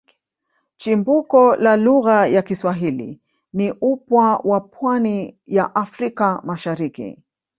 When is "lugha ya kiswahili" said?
1.77-3.21